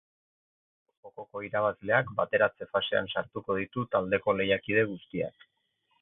Gaurko 0.77 1.09
jokoko 1.19 1.41
irabazleak 1.47 2.09
bateratze 2.21 2.69
fasean 2.71 3.13
sartuko 3.13 3.61
ditu 3.61 3.87
taldeko 3.93 4.39
lehiakide 4.41 4.87
guztiak. 4.95 5.51